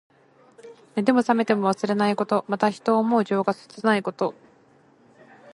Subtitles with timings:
[0.95, 2.43] 寝ても冷めても忘れないこと。
[2.47, 4.33] また、人を思う情が切ないこと。